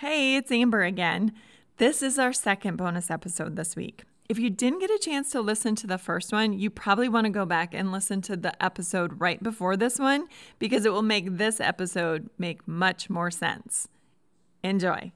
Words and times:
Hey, 0.00 0.34
it's 0.34 0.50
Amber 0.50 0.82
again. 0.82 1.34
This 1.76 2.02
is 2.02 2.18
our 2.18 2.32
second 2.32 2.76
bonus 2.76 3.10
episode 3.10 3.56
this 3.56 3.76
week. 3.76 4.04
If 4.30 4.38
you 4.38 4.48
didn't 4.48 4.78
get 4.78 4.88
a 4.88 4.98
chance 4.98 5.30
to 5.32 5.42
listen 5.42 5.74
to 5.74 5.86
the 5.86 5.98
first 5.98 6.32
one, 6.32 6.54
you 6.54 6.70
probably 6.70 7.06
want 7.06 7.26
to 7.26 7.30
go 7.30 7.44
back 7.44 7.74
and 7.74 7.92
listen 7.92 8.22
to 8.22 8.34
the 8.34 8.64
episode 8.64 9.20
right 9.20 9.42
before 9.42 9.76
this 9.76 9.98
one 9.98 10.26
because 10.58 10.86
it 10.86 10.92
will 10.94 11.02
make 11.02 11.36
this 11.36 11.60
episode 11.60 12.30
make 12.38 12.66
much 12.66 13.10
more 13.10 13.30
sense. 13.30 13.88
Enjoy. 14.64 15.12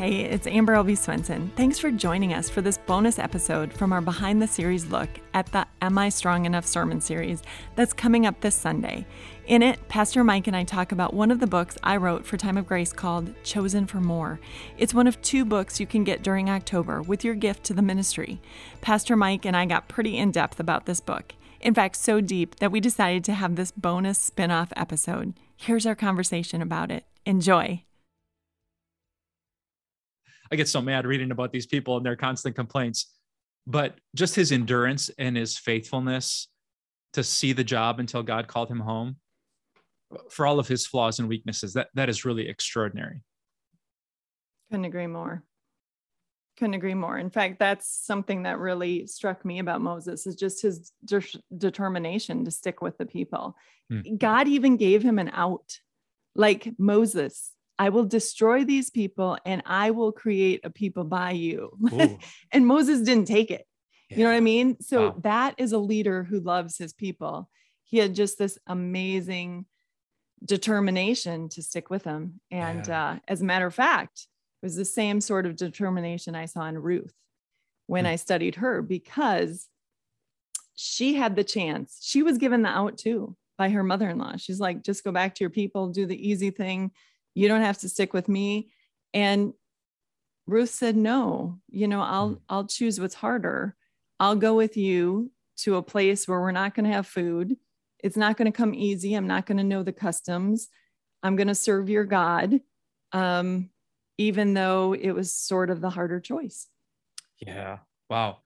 Hey, 0.00 0.20
it's 0.20 0.46
Amber 0.46 0.76
Albee 0.76 0.94
Swenson. 0.94 1.52
Thanks 1.56 1.78
for 1.78 1.90
joining 1.90 2.32
us 2.32 2.48
for 2.48 2.62
this 2.62 2.78
bonus 2.78 3.18
episode 3.18 3.70
from 3.70 3.92
our 3.92 4.00
behind 4.00 4.40
the 4.40 4.46
series 4.46 4.86
look 4.86 5.10
at 5.34 5.44
the 5.52 5.66
Am 5.82 5.98
I 5.98 6.08
Strong 6.08 6.46
Enough 6.46 6.64
sermon 6.64 7.02
series 7.02 7.42
that's 7.76 7.92
coming 7.92 8.24
up 8.24 8.40
this 8.40 8.54
Sunday. 8.54 9.04
In 9.46 9.62
it, 9.62 9.88
Pastor 9.88 10.24
Mike 10.24 10.46
and 10.46 10.56
I 10.56 10.64
talk 10.64 10.92
about 10.92 11.12
one 11.12 11.30
of 11.30 11.38
the 11.38 11.46
books 11.46 11.76
I 11.82 11.98
wrote 11.98 12.24
for 12.24 12.38
Time 12.38 12.56
of 12.56 12.66
Grace 12.66 12.94
called 12.94 13.34
Chosen 13.44 13.86
for 13.86 14.00
More. 14.00 14.40
It's 14.78 14.94
one 14.94 15.06
of 15.06 15.20
two 15.20 15.44
books 15.44 15.78
you 15.78 15.86
can 15.86 16.02
get 16.02 16.22
during 16.22 16.48
October 16.48 17.02
with 17.02 17.22
your 17.22 17.34
gift 17.34 17.62
to 17.64 17.74
the 17.74 17.82
ministry. 17.82 18.40
Pastor 18.80 19.16
Mike 19.16 19.44
and 19.44 19.54
I 19.54 19.66
got 19.66 19.88
pretty 19.88 20.16
in 20.16 20.30
depth 20.30 20.58
about 20.58 20.86
this 20.86 21.02
book. 21.02 21.34
In 21.60 21.74
fact, 21.74 21.96
so 21.96 22.22
deep 22.22 22.56
that 22.56 22.72
we 22.72 22.80
decided 22.80 23.22
to 23.24 23.34
have 23.34 23.56
this 23.56 23.70
bonus 23.70 24.18
spin 24.18 24.50
off 24.50 24.72
episode. 24.76 25.34
Here's 25.58 25.84
our 25.84 25.94
conversation 25.94 26.62
about 26.62 26.90
it. 26.90 27.04
Enjoy. 27.26 27.84
I 30.52 30.56
get 30.56 30.68
so 30.68 30.80
mad 30.80 31.06
reading 31.06 31.30
about 31.30 31.52
these 31.52 31.66
people 31.66 31.96
and 31.96 32.04
their 32.04 32.16
constant 32.16 32.56
complaints. 32.56 33.14
But 33.66 33.98
just 34.14 34.34
his 34.34 34.52
endurance 34.52 35.10
and 35.18 35.36
his 35.36 35.56
faithfulness 35.56 36.48
to 37.12 37.22
see 37.22 37.52
the 37.52 37.64
job 37.64 38.00
until 38.00 38.22
God 38.22 38.48
called 38.48 38.70
him 38.70 38.80
home, 38.80 39.16
for 40.30 40.46
all 40.46 40.58
of 40.58 40.66
his 40.66 40.86
flaws 40.86 41.18
and 41.18 41.28
weaknesses, 41.28 41.74
that 41.74 41.88
that 41.94 42.08
is 42.08 42.24
really 42.24 42.48
extraordinary. 42.48 43.22
Couldn't 44.70 44.86
agree 44.86 45.06
more. 45.06 45.44
Couldn't 46.58 46.74
agree 46.74 46.94
more. 46.94 47.16
In 47.18 47.30
fact, 47.30 47.58
that's 47.58 47.88
something 47.88 48.42
that 48.44 48.58
really 48.58 49.06
struck 49.06 49.44
me 49.44 49.58
about 49.58 49.80
Moses 49.80 50.26
is 50.26 50.36
just 50.36 50.62
his 50.62 50.92
de- 51.04 51.22
determination 51.56 52.44
to 52.44 52.50
stick 52.50 52.82
with 52.82 52.98
the 52.98 53.06
people. 53.06 53.56
Hmm. 53.88 54.16
God 54.16 54.48
even 54.48 54.76
gave 54.76 55.02
him 55.02 55.18
an 55.18 55.30
out. 55.32 55.78
Like 56.36 56.72
Moses, 56.78 57.52
I 57.80 57.88
will 57.88 58.04
destroy 58.04 58.62
these 58.62 58.90
people 58.90 59.38
and 59.46 59.62
I 59.64 59.90
will 59.92 60.12
create 60.12 60.60
a 60.64 60.70
people 60.70 61.04
by 61.04 61.30
you. 61.30 61.78
and 62.52 62.66
Moses 62.66 63.00
didn't 63.00 63.24
take 63.24 63.50
it. 63.50 63.66
Yeah. 64.10 64.16
You 64.18 64.24
know 64.24 64.30
what 64.32 64.36
I 64.36 64.40
mean? 64.40 64.76
So 64.82 65.06
wow. 65.06 65.16
that 65.22 65.54
is 65.56 65.72
a 65.72 65.78
leader 65.78 66.22
who 66.22 66.40
loves 66.40 66.76
his 66.76 66.92
people. 66.92 67.48
He 67.84 67.96
had 67.96 68.14
just 68.14 68.36
this 68.36 68.58
amazing 68.66 69.64
determination 70.44 71.48
to 71.48 71.62
stick 71.62 71.88
with 71.88 72.02
them. 72.02 72.42
And 72.50 72.86
yeah. 72.86 73.12
uh, 73.12 73.18
as 73.26 73.40
a 73.40 73.46
matter 73.46 73.66
of 73.66 73.74
fact, 73.74 74.26
it 74.62 74.66
was 74.66 74.76
the 74.76 74.84
same 74.84 75.22
sort 75.22 75.46
of 75.46 75.56
determination 75.56 76.34
I 76.34 76.44
saw 76.44 76.66
in 76.66 76.76
Ruth 76.76 77.14
when 77.86 78.04
mm. 78.04 78.08
I 78.08 78.16
studied 78.16 78.56
her 78.56 78.82
because 78.82 79.68
she 80.74 81.14
had 81.14 81.34
the 81.34 81.44
chance. 81.44 81.98
She 82.02 82.22
was 82.22 82.36
given 82.36 82.60
the 82.60 82.68
out 82.68 82.98
too 82.98 83.38
by 83.56 83.70
her 83.70 83.82
mother 83.82 84.10
in 84.10 84.18
law. 84.18 84.36
She's 84.36 84.60
like, 84.60 84.82
just 84.82 85.02
go 85.02 85.12
back 85.12 85.34
to 85.36 85.44
your 85.44 85.50
people, 85.50 85.88
do 85.88 86.04
the 86.04 86.28
easy 86.28 86.50
thing, 86.50 86.90
you 87.34 87.48
don't 87.48 87.62
have 87.62 87.78
to 87.78 87.88
stick 87.88 88.12
with 88.12 88.28
me. 88.28 88.72
And 89.12 89.54
ruth 90.46 90.70
said 90.70 90.96
no 90.96 91.60
you 91.68 91.86
know 91.86 92.00
i'll 92.00 92.30
mm. 92.30 92.40
i'll 92.48 92.66
choose 92.66 93.00
what's 93.00 93.14
harder. 93.14 93.76
I'll 94.18 94.36
go 94.36 94.54
with 94.54 94.76
you 94.76 95.30
to 95.58 95.76
a 95.76 95.82
place 95.82 96.28
where 96.28 96.40
we're 96.40 96.50
not 96.50 96.74
going 96.74 96.84
to 96.84 96.92
have 96.92 97.06
food. 97.06 97.56
It's 98.02 98.16
not 98.16 98.36
going 98.36 98.52
to 98.52 98.56
come 98.56 98.74
easy. 98.74 99.14
I'm 99.14 99.26
not 99.26 99.46
going 99.46 99.56
to 99.58 99.64
know 99.64 99.82
the 99.82 99.92
customs. 99.92 100.68
I'm 101.22 101.36
going 101.36 101.48
to 101.48 101.54
serve 101.54 101.88
your 101.88 102.04
god 102.04 102.60
um, 103.12 103.70
even 104.18 104.54
though 104.54 104.94
it 104.94 105.12
was 105.12 105.32
sort 105.32 105.70
of 105.70 105.80
the 105.80 105.90
harder 105.90 106.20
choice. 106.20 106.66
Yeah. 107.38 107.78
Wow. 108.08 108.38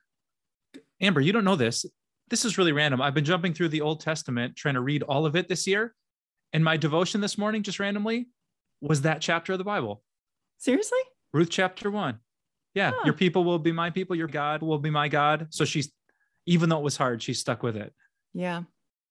Amber 1.00 1.20
you 1.20 1.32
don't 1.32 1.44
know 1.44 1.56
this. 1.56 1.84
This 2.30 2.44
is 2.44 2.56
really 2.56 2.72
random. 2.72 3.02
I've 3.02 3.14
been 3.14 3.24
jumping 3.24 3.54
through 3.54 3.68
the 3.68 3.80
old 3.80 4.00
testament 4.00 4.56
trying 4.56 4.74
to 4.74 4.80
read 4.80 5.02
all 5.02 5.26
of 5.26 5.36
it 5.36 5.48
this 5.48 5.66
year 5.66 5.94
and 6.52 6.64
my 6.64 6.76
devotion 6.76 7.20
this 7.20 7.36
morning 7.36 7.62
just 7.62 7.80
randomly 7.80 8.28
was 8.88 9.02
that 9.02 9.20
chapter 9.20 9.52
of 9.52 9.58
the 9.58 9.64
Bible. 9.64 10.02
Seriously? 10.58 10.98
Ruth 11.32 11.48
chapter 11.50 11.90
one. 11.90 12.18
Yeah. 12.74 12.92
Huh. 12.94 13.02
Your 13.04 13.14
people 13.14 13.44
will 13.44 13.58
be 13.58 13.72
my 13.72 13.90
people. 13.90 14.14
Your 14.14 14.28
God 14.28 14.62
will 14.62 14.78
be 14.78 14.90
my 14.90 15.08
God. 15.08 15.46
So 15.50 15.64
she's, 15.64 15.90
even 16.46 16.68
though 16.68 16.78
it 16.78 16.84
was 16.84 16.96
hard, 16.96 17.22
she 17.22 17.34
stuck 17.34 17.62
with 17.62 17.76
it. 17.76 17.92
Yeah. 18.32 18.62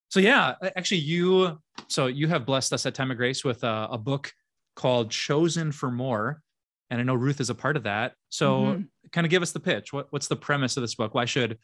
So 0.10 0.20
yeah, 0.20 0.56
actually 0.76 1.00
you, 1.00 1.60
so 1.88 2.08
you 2.08 2.28
have 2.28 2.46
blessed 2.46 2.72
us 2.74 2.86
at 2.86 2.94
Time 2.94 3.10
of 3.10 3.18
Grace 3.18 3.44
with 3.44 3.64
a, 3.64 3.88
a 3.92 3.98
book 3.98 4.32
called 4.76 5.10
Chosen 5.10 5.72
for 5.72 5.90
More. 5.90 6.42
And 6.90 7.00
I 7.00 7.04
know 7.04 7.16
Ruth 7.16 7.40
is 7.40 7.50
a 7.50 7.56
part 7.56 7.78
of 7.78 7.84
that. 7.84 8.14
So 8.30 8.52
mm-hmm. 8.52 8.82
kind 9.12 9.26
of 9.26 9.32
give 9.32 9.42
us 9.42 9.54
the 9.54 9.60
pitch. 9.60 9.92
What, 9.92 10.08
what's 10.12 10.28
the 10.28 10.36
premise 10.36 10.78
of 10.78 10.82
this 10.82 10.96
book? 10.96 11.16
Why 11.16 11.26
should, 11.26 11.58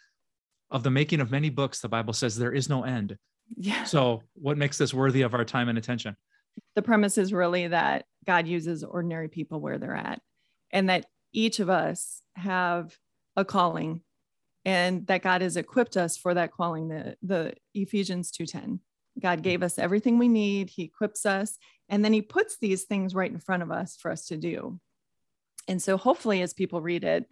of 0.71 0.83
the 0.83 0.89
making 0.89 1.21
of 1.21 1.29
many 1.29 1.49
books, 1.49 1.79
the 1.79 1.89
Bible 1.89 2.13
says 2.13 2.35
there 2.35 2.53
is 2.53 2.69
no 2.69 2.83
end. 2.83 3.17
Yeah. 3.55 3.83
So 3.83 4.23
what 4.33 4.57
makes 4.57 4.77
this 4.77 4.93
worthy 4.93 5.21
of 5.21 5.33
our 5.33 5.45
time 5.45 5.69
and 5.69 5.77
attention? 5.77 6.15
The 6.75 6.81
premise 6.81 7.17
is 7.17 7.33
really 7.33 7.67
that 7.67 8.05
God 8.25 8.47
uses 8.47 8.83
ordinary 8.83 9.27
people 9.27 9.59
where 9.59 9.77
they're 9.77 9.95
at 9.95 10.21
and 10.71 10.89
that 10.89 11.05
each 11.33 11.59
of 11.59 11.69
us 11.69 12.21
have 12.35 12.97
a 13.35 13.45
calling 13.45 14.01
and 14.65 15.07
that 15.07 15.21
God 15.21 15.41
has 15.41 15.57
equipped 15.57 15.97
us 15.97 16.17
for 16.17 16.33
that 16.33 16.51
calling 16.51 16.89
the 16.89 17.15
the 17.21 17.53
Ephesians 17.73 18.31
2:10 18.31 18.79
God 19.19 19.41
gave 19.41 19.63
us 19.63 19.77
everything 19.77 20.17
we 20.17 20.29
need. 20.29 20.69
He 20.69 20.83
equips 20.83 21.25
us 21.25 21.57
and 21.89 22.05
then 22.05 22.13
he 22.13 22.21
puts 22.21 22.57
these 22.57 22.83
things 22.83 23.15
right 23.15 23.31
in 23.31 23.39
front 23.39 23.63
of 23.63 23.71
us 23.71 23.97
for 23.97 24.11
us 24.11 24.27
to 24.27 24.37
do. 24.37 24.79
And 25.67 25.81
so 25.81 25.97
hopefully 25.97 26.41
as 26.41 26.53
people 26.53 26.81
read 26.81 27.03
it 27.03 27.25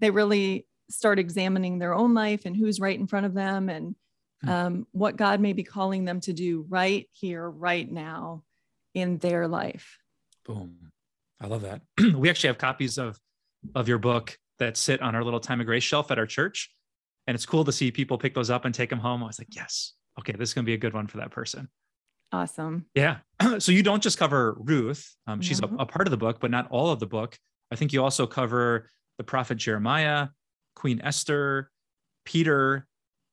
they 0.00 0.10
really 0.10 0.66
start 0.90 1.18
examining 1.18 1.78
their 1.78 1.94
own 1.94 2.14
life 2.14 2.44
and 2.44 2.56
who's 2.56 2.80
right 2.80 2.98
in 2.98 3.06
front 3.06 3.26
of 3.26 3.34
them 3.34 3.68
and 3.68 3.94
hmm. 4.42 4.48
um, 4.48 4.86
what 4.92 5.16
God 5.16 5.40
may 5.40 5.52
be 5.52 5.62
calling 5.62 6.04
them 6.04 6.20
to 6.20 6.32
do 6.32 6.66
right 6.68 7.08
here 7.12 7.48
right 7.48 7.90
now 7.90 8.42
in 8.94 9.18
their 9.18 9.46
life. 9.48 9.98
Boom. 10.46 10.92
I 11.40 11.46
love 11.46 11.62
that. 11.62 11.82
we 12.16 12.30
actually 12.30 12.48
have 12.48 12.58
copies 12.58 12.98
of 12.98 13.18
of 13.74 13.88
your 13.88 13.98
book 13.98 14.38
that 14.58 14.76
sit 14.76 15.02
on 15.02 15.14
our 15.14 15.24
little 15.24 15.40
time 15.40 15.60
of 15.60 15.66
grace 15.66 15.82
shelf 15.82 16.10
at 16.10 16.18
our 16.18 16.26
church. 16.26 16.70
And 17.26 17.34
it's 17.34 17.46
cool 17.46 17.64
to 17.64 17.72
see 17.72 17.90
people 17.90 18.18
pick 18.18 18.34
those 18.34 18.50
up 18.50 18.64
and 18.64 18.74
take 18.74 18.90
them 18.90 18.98
home. 18.98 19.22
I 19.22 19.26
was 19.26 19.38
like, 19.38 19.54
yes, 19.54 19.94
okay, 20.18 20.32
this 20.32 20.50
is 20.50 20.54
going 20.54 20.64
to 20.64 20.66
be 20.66 20.74
a 20.74 20.78
good 20.78 20.92
one 20.92 21.06
for 21.06 21.16
that 21.18 21.30
person. 21.30 21.68
Awesome. 22.32 22.86
Yeah. 22.94 23.18
so 23.58 23.72
you 23.72 23.82
don't 23.82 24.02
just 24.02 24.18
cover 24.18 24.56
Ruth, 24.58 25.14
um, 25.26 25.40
she's 25.40 25.60
a, 25.60 25.66
a 25.78 25.86
part 25.86 26.06
of 26.06 26.10
the 26.10 26.16
book, 26.16 26.38
but 26.40 26.50
not 26.50 26.68
all 26.70 26.90
of 26.90 27.00
the 27.00 27.06
book. 27.06 27.38
I 27.70 27.76
think 27.76 27.92
you 27.92 28.02
also 28.02 28.26
cover 28.26 28.90
the 29.18 29.24
prophet 29.24 29.56
Jeremiah, 29.56 30.28
Queen 30.76 31.00
Esther, 31.02 31.70
Peter, 32.24 32.86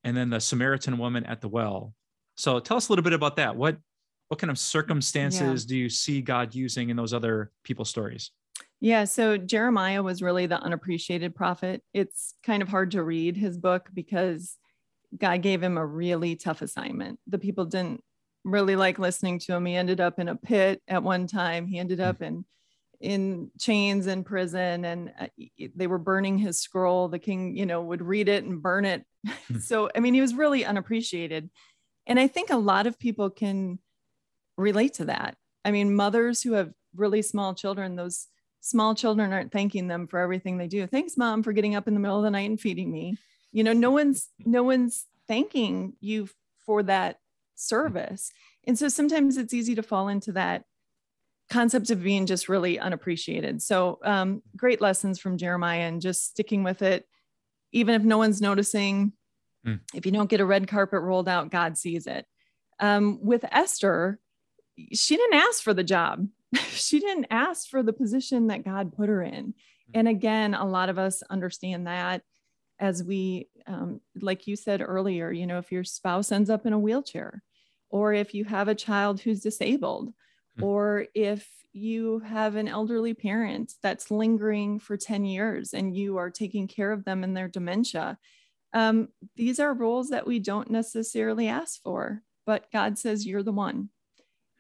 and 0.04 0.16
then 0.16 0.30
the 0.30 0.40
Samaritan 0.40 0.98
woman 0.98 1.26
at 1.26 1.42
the 1.42 1.48
well. 1.48 1.94
So 2.36 2.60
tell 2.60 2.78
us 2.78 2.90
a 2.90 2.92
little 2.92 3.04
bit 3.04 3.14
about 3.14 3.36
that. 3.36 3.56
What 3.56 3.78
what 4.32 4.40
kind 4.40 4.50
of 4.50 4.58
circumstances 4.58 5.66
yeah. 5.66 5.68
do 5.68 5.76
you 5.76 5.90
see 5.90 6.22
God 6.22 6.56
using 6.56 6.90
in 6.90 6.96
those 6.96 7.14
other 7.14 7.52
people's 7.66 7.90
stories? 7.90 8.32
Yeah, 8.80 9.04
so 9.04 9.36
Jeremiah 9.36 10.02
was 10.02 10.22
really 10.22 10.46
the 10.46 10.58
unappreciated 10.58 11.36
prophet. 11.36 11.84
It's 11.94 12.36
kind 12.42 12.62
of 12.62 12.70
hard 12.70 12.92
to 12.92 13.04
read 13.04 13.36
his 13.36 13.58
book 13.58 13.90
because 13.94 14.56
God 15.18 15.42
gave 15.42 15.62
him 15.62 15.78
a 15.78 15.86
really 15.86 16.38
tough 16.38 16.62
assignment. 16.62 17.20
The 17.28 17.40
people 17.40 17.66
didn't 17.66 18.06
really 18.46 18.78
like 18.78 19.00
listening 19.00 19.38
to 19.40 19.54
him. 19.54 19.66
He 19.66 19.76
ended 19.76 20.00
up 20.00 20.18
in 20.18 20.30
a 20.30 20.38
pit 20.38 20.82
at 20.88 21.04
one 21.04 21.28
time. 21.28 21.68
He 21.68 21.78
ended 21.78 22.00
up 22.00 22.22
in 22.22 22.46
in 23.02 23.52
chains 23.60 24.08
in 24.08 24.24
prison 24.24 24.86
and 24.86 25.12
uh, 25.20 25.28
they 25.76 25.88
were 25.88 25.98
burning 25.98 26.38
his 26.38 26.62
scroll. 26.62 27.10
The 27.10 27.20
king, 27.20 27.58
you 27.58 27.66
know, 27.66 27.82
would 27.82 28.02
read 28.02 28.30
it 28.30 28.46
and 28.46 28.62
burn 28.62 28.86
it. 28.86 29.04
Hmm. 29.28 29.58
so, 29.60 29.90
I 29.94 30.00
mean, 30.00 30.14
he 30.14 30.22
was 30.22 30.36
really 30.36 30.64
unappreciated. 30.64 31.50
And 32.08 32.18
I 32.18 32.28
think 32.28 32.50
a 32.50 32.56
lot 32.56 32.88
of 32.88 32.98
people 32.98 33.30
can 33.30 33.80
relate 34.62 34.94
to 34.96 35.06
that. 35.06 35.36
I 35.66 35.72
mean, 35.72 35.96
mothers 35.96 36.42
who 36.42 36.54
have 36.54 36.72
really 36.96 37.22
small 37.22 37.54
children, 37.54 37.96
those 37.96 38.28
small 38.62 38.96
children 38.96 39.34
aren't 39.34 39.52
thanking 39.52 39.88
them 39.88 40.08
for 40.08 40.20
everything 40.20 40.58
they 40.58 40.68
do. 40.68 40.88
Thanks, 40.88 41.18
mom, 41.18 41.44
for 41.44 41.54
getting 41.54 41.76
up 41.76 41.88
in 41.88 41.94
the 41.94 42.00
middle 42.00 42.18
of 42.18 42.24
the 42.24 42.32
night 42.32 42.50
and 42.50 42.60
feeding 42.60 42.92
me. 42.92 43.18
You 43.52 43.64
know, 43.64 43.74
no 43.74 43.92
one's 43.92 44.30
no 44.40 44.64
one's 44.64 45.06
thanking 45.28 45.94
you 46.00 46.30
for 46.66 46.84
that 46.84 47.20
service. 47.56 48.32
And 48.66 48.78
so 48.78 48.88
sometimes 48.88 49.38
it's 49.38 49.54
easy 49.54 49.76
to 49.76 49.84
fall 49.84 50.08
into 50.08 50.32
that 50.34 50.66
concept 51.50 51.90
of 51.90 52.02
being 52.02 52.26
just 52.26 52.48
really 52.48 52.80
unappreciated. 52.80 53.62
So 53.62 54.00
um, 54.04 54.42
great 54.56 54.80
lessons 54.80 55.20
from 55.20 55.38
Jeremiah 55.38 55.82
and 55.82 56.02
just 56.02 56.26
sticking 56.26 56.64
with 56.64 56.82
it, 56.82 57.06
even 57.74 57.94
if 57.94 58.04
no 58.04 58.18
one's 58.18 58.42
noticing. 58.42 59.12
Mm. 59.68 59.82
If 59.94 60.06
you 60.06 60.12
don't 60.12 60.30
get 60.30 60.40
a 60.40 60.46
red 60.46 60.68
carpet 60.68 61.02
rolled 61.02 61.28
out, 61.28 61.52
God 61.52 61.78
sees 61.78 62.08
it. 62.08 62.26
Um, 62.80 63.20
with 63.22 63.44
Esther, 63.52 64.20
she 64.94 65.16
didn't 65.18 65.40
ask 65.40 65.64
for 65.64 65.74
the 65.74 65.84
job. 65.84 66.28
she 66.70 67.00
didn't 67.00 67.28
ask 67.30 67.68
for 67.68 67.84
the 67.84 67.94
position 67.94 68.48
that 68.48 68.66
God 68.66 68.94
put 68.96 69.10
her 69.10 69.22
in. 69.22 69.48
Mm-hmm. 69.48 69.92
And 69.94 70.08
again, 70.08 70.54
a 70.54 70.66
lot 70.66 70.90
of 70.90 70.98
us 70.98 71.24
understand 71.30 71.88
that 71.88 72.24
as 72.80 73.04
we, 73.04 73.48
um, 73.68 74.02
like 74.20 74.48
you 74.48 74.56
said 74.56 74.82
earlier, 74.82 75.32
you 75.32 75.46
know, 75.46 75.60
if 75.60 75.72
your 75.72 75.84
spouse 75.84 76.32
ends 76.32 76.50
up 76.50 76.66
in 76.66 76.74
a 76.74 76.80
wheelchair 76.80 77.44
or 77.90 78.14
if 78.14 78.34
you 78.34 78.44
have 78.46 78.68
a 78.68 78.76
child 78.76 79.22
who's 79.22 79.42
disabled, 79.42 80.10
mm-hmm. 80.10 80.64
or 80.64 81.06
if 81.14 81.48
you 81.74 82.20
have 82.20 82.56
an 82.56 82.68
elderly 82.68 83.14
parent 83.14 83.74
that's 83.82 84.12
lingering 84.12 84.80
for 84.80 84.98
10 84.98 85.26
years 85.26 85.74
and 85.74 85.96
you 85.96 86.18
are 86.18 86.30
taking 86.30 86.68
care 86.68 86.92
of 86.92 87.06
them 87.06 87.24
in 87.24 87.34
their 87.34 87.48
dementia. 87.48 88.18
Um, 88.74 89.10
these 89.36 89.60
are 89.60 89.74
roles 89.74 90.10
that 90.10 90.28
we 90.28 90.40
don't 90.40 90.70
necessarily 90.70 91.48
ask 91.48 91.82
for, 91.82 92.24
but 92.46 92.72
God 92.72 92.98
says 92.98 93.26
you're 93.26 93.44
the 93.44 93.52
one. 93.52 93.90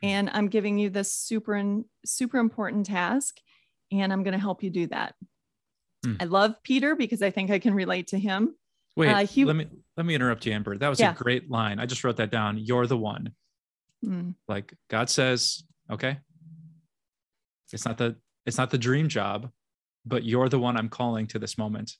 And 0.01 0.29
I'm 0.33 0.47
giving 0.47 0.77
you 0.77 0.89
this 0.89 1.13
super, 1.13 1.63
super 2.05 2.37
important 2.39 2.87
task, 2.87 3.37
and 3.91 4.11
I'm 4.11 4.23
going 4.23 4.33
to 4.33 4.39
help 4.39 4.63
you 4.63 4.69
do 4.69 4.87
that. 4.87 5.15
Mm. 6.05 6.17
I 6.21 6.25
love 6.25 6.55
Peter 6.63 6.95
because 6.95 7.21
I 7.21 7.29
think 7.29 7.51
I 7.51 7.59
can 7.59 7.73
relate 7.73 8.07
to 8.07 8.19
him. 8.19 8.55
Wait, 8.95 9.09
uh, 9.09 9.25
he, 9.25 9.45
let 9.45 9.55
me 9.55 9.67
let 9.95 10.05
me 10.05 10.15
interrupt 10.15 10.45
you, 10.45 10.53
Amber. 10.53 10.77
That 10.77 10.89
was 10.89 10.99
yeah. 10.99 11.11
a 11.11 11.15
great 11.15 11.49
line. 11.49 11.79
I 11.79 11.85
just 11.85 12.03
wrote 12.03 12.17
that 12.17 12.31
down. 12.31 12.57
You're 12.57 12.87
the 12.87 12.97
one. 12.97 13.33
Mm. 14.03 14.35
Like 14.47 14.73
God 14.89 15.09
says, 15.09 15.63
okay, 15.89 16.17
it's 17.71 17.85
not 17.85 17.97
the 17.97 18.15
it's 18.45 18.57
not 18.57 18.71
the 18.71 18.77
dream 18.77 19.07
job, 19.07 19.49
but 20.05 20.23
you're 20.23 20.49
the 20.49 20.59
one 20.59 20.77
I'm 20.77 20.89
calling 20.89 21.27
to 21.27 21.39
this 21.39 21.57
moment. 21.57 21.95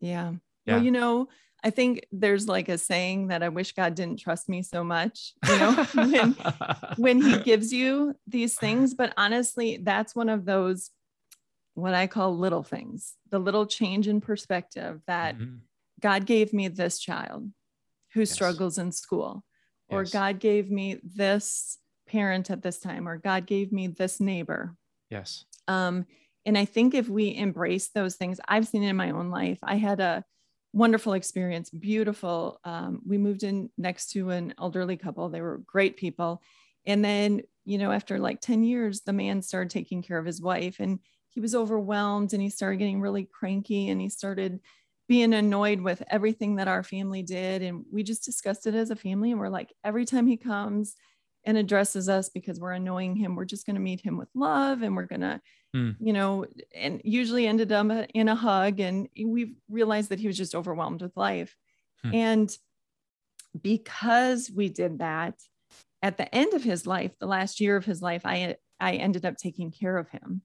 Yeah. 0.00 0.32
yeah. 0.66 0.74
Well, 0.74 0.84
you 0.84 0.90
know, 0.90 1.28
I 1.64 1.70
think 1.70 2.06
there's 2.12 2.46
like 2.46 2.68
a 2.68 2.78
saying 2.78 3.28
that 3.28 3.42
I 3.42 3.48
wish 3.48 3.72
God 3.72 3.94
didn't 3.94 4.20
trust 4.20 4.48
me 4.48 4.62
so 4.62 4.84
much, 4.84 5.32
you 5.48 5.58
know, 5.58 5.72
when, 5.94 6.32
when 6.96 7.20
he 7.20 7.38
gives 7.38 7.72
you 7.72 8.14
these 8.26 8.56
things. 8.56 8.94
But 8.94 9.12
honestly, 9.16 9.78
that's 9.82 10.14
one 10.14 10.28
of 10.28 10.44
those 10.44 10.90
what 11.74 11.92
I 11.92 12.06
call 12.06 12.36
little 12.36 12.62
things, 12.62 13.14
the 13.30 13.38
little 13.38 13.66
change 13.66 14.08
in 14.08 14.22
perspective 14.22 15.02
that 15.06 15.36
mm-hmm. 15.36 15.56
God 16.00 16.24
gave 16.24 16.54
me 16.54 16.68
this 16.68 16.98
child 16.98 17.50
who 18.14 18.20
yes. 18.20 18.30
struggles 18.30 18.78
in 18.78 18.92
school, 18.92 19.44
or 19.88 20.02
yes. 20.02 20.10
God 20.10 20.38
gave 20.38 20.70
me 20.70 20.98
this 21.04 21.76
parent 22.08 22.50
at 22.50 22.62
this 22.62 22.78
time, 22.78 23.06
or 23.06 23.18
God 23.18 23.46
gave 23.46 23.72
me 23.72 23.88
this 23.88 24.20
neighbor 24.20 24.74
Yes. 25.10 25.44
Um, 25.68 26.06
and 26.44 26.56
I 26.56 26.64
think 26.64 26.94
if 26.94 27.08
we 27.08 27.34
embrace 27.34 27.88
those 27.88 28.16
things, 28.16 28.40
I've 28.46 28.68
seen 28.68 28.82
it 28.82 28.90
in 28.90 28.96
my 28.96 29.10
own 29.10 29.30
life. 29.30 29.58
I 29.62 29.76
had 29.76 30.00
a 30.00 30.24
wonderful 30.76 31.14
experience, 31.14 31.70
beautiful. 31.70 32.60
Um, 32.62 33.00
we 33.06 33.16
moved 33.16 33.44
in 33.44 33.70
next 33.78 34.10
to 34.10 34.28
an 34.28 34.52
elderly 34.58 34.98
couple. 34.98 35.30
They 35.30 35.40
were 35.40 35.62
great 35.66 35.96
people. 35.96 36.42
And 36.84 37.02
then, 37.02 37.40
you 37.64 37.78
know, 37.78 37.90
after 37.90 38.18
like 38.18 38.42
10 38.42 38.62
years, 38.62 39.00
the 39.00 39.14
man 39.14 39.40
started 39.40 39.70
taking 39.70 40.02
care 40.02 40.18
of 40.18 40.26
his 40.26 40.42
wife 40.42 40.76
and 40.78 40.98
he 41.30 41.40
was 41.40 41.54
overwhelmed 41.54 42.34
and 42.34 42.42
he 42.42 42.50
started 42.50 42.76
getting 42.76 43.00
really 43.00 43.24
cranky 43.24 43.88
and 43.88 44.02
he 44.02 44.10
started 44.10 44.60
being 45.08 45.32
annoyed 45.32 45.80
with 45.80 46.02
everything 46.10 46.56
that 46.56 46.68
our 46.68 46.82
family 46.82 47.22
did. 47.22 47.62
And 47.62 47.86
we 47.90 48.02
just 48.02 48.24
discussed 48.24 48.66
it 48.66 48.74
as 48.74 48.90
a 48.90 48.96
family. 48.96 49.30
And 49.30 49.40
we're 49.40 49.48
like, 49.48 49.72
every 49.82 50.04
time 50.04 50.26
he 50.26 50.36
comes, 50.36 50.94
and 51.46 51.56
addresses 51.56 52.08
us 52.08 52.28
because 52.28 52.58
we're 52.58 52.72
annoying 52.72 53.14
him, 53.14 53.36
we're 53.36 53.44
just 53.44 53.64
going 53.64 53.76
to 53.76 53.80
meet 53.80 54.00
him 54.00 54.18
with 54.18 54.28
love 54.34 54.82
and 54.82 54.96
we're 54.96 55.06
going 55.06 55.20
to, 55.20 55.40
mm. 55.76 55.96
you 56.00 56.12
know, 56.12 56.46
and 56.74 57.00
usually 57.04 57.46
ended 57.46 57.72
up 57.72 58.08
in 58.14 58.28
a 58.28 58.34
hug. 58.34 58.80
And 58.80 59.08
we 59.22 59.56
realized 59.68 60.08
that 60.10 60.20
he 60.20 60.26
was 60.26 60.36
just 60.36 60.54
overwhelmed 60.54 61.02
with 61.02 61.16
life. 61.16 61.56
Mm. 62.04 62.14
And 62.14 62.58
because 63.60 64.50
we 64.54 64.68
did 64.68 64.98
that, 65.00 65.34
at 66.02 66.16
the 66.16 66.32
end 66.34 66.54
of 66.54 66.62
his 66.62 66.86
life, 66.86 67.12
the 67.18 67.26
last 67.26 67.60
year 67.60 67.76
of 67.76 67.84
his 67.84 68.00
life, 68.00 68.22
I, 68.24 68.56
I 68.80 68.94
ended 68.94 69.24
up 69.24 69.36
taking 69.36 69.70
care 69.70 69.96
of 69.96 70.08
him. 70.08 70.42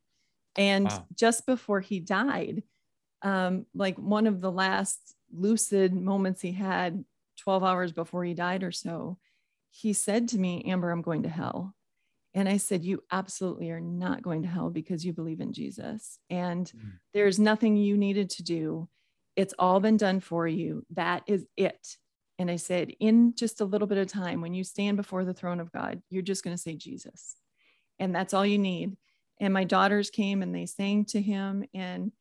And 0.56 0.86
wow. 0.86 1.06
just 1.18 1.46
before 1.46 1.82
he 1.82 2.00
died, 2.00 2.64
um, 3.22 3.66
like 3.74 3.98
one 3.98 4.28
of 4.28 4.42
the 4.42 4.52
last 4.52 5.16
lucid 5.34 5.94
moments 5.94 6.42
he 6.42 6.52
had 6.52 7.06
12 7.40 7.64
hours 7.64 7.92
before 7.92 8.24
he 8.24 8.34
died 8.34 8.64
or 8.64 8.72
so, 8.72 9.18
he 9.70 9.94
said 9.94 10.28
to 10.30 10.38
me, 10.38 10.64
Amber, 10.66 10.92
I'm 10.92 11.02
going 11.02 11.24
to 11.24 11.30
hell. 11.30 11.76
And 12.34 12.48
I 12.48 12.58
said, 12.58 12.84
You 12.84 13.04
absolutely 13.12 13.70
are 13.72 13.82
not 13.82 14.22
going 14.22 14.44
to 14.44 14.48
hell 14.48 14.70
because 14.70 15.06
you 15.06 15.14
believe 15.14 15.42
in 15.42 15.54
Jesus. 15.54 16.18
And 16.30 16.66
mm. 16.66 16.92
there's 17.14 17.40
nothing 17.40 17.76
you 17.76 17.98
needed 17.98 18.30
to 18.32 18.44
do. 18.44 18.88
It's 19.36 19.54
all 19.60 19.80
been 19.80 19.98
done 19.98 20.20
for 20.20 20.48
you. 20.48 20.86
That 20.92 21.24
is 21.28 21.46
it. 21.58 21.98
And 22.40 22.50
I 22.50 22.56
said, 22.56 22.94
In 23.00 23.36
just 23.36 23.62
a 23.62 23.66
little 23.66 23.88
bit 23.88 23.98
of 23.98 24.08
time, 24.08 24.42
when 24.42 24.54
you 24.54 24.64
stand 24.64 24.98
before 24.98 25.26
the 25.26 25.34
throne 25.34 25.60
of 25.60 25.72
God, 25.72 26.02
you're 26.10 26.22
just 26.22 26.44
going 26.44 26.56
to 26.56 26.62
say 26.62 26.76
Jesus. 26.76 27.36
And 28.00 28.16
that's 28.16 28.34
all 28.34 28.46
you 28.46 28.58
need. 28.58 28.96
And 29.40 29.54
my 29.54 29.64
daughters 29.64 30.10
came 30.10 30.42
and 30.42 30.56
they 30.56 30.66
sang 30.66 31.06
to 31.06 31.22
him. 31.22 31.66
And 31.74 32.12